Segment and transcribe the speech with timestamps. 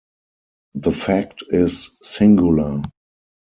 [0.73, 2.81] The fact is singular.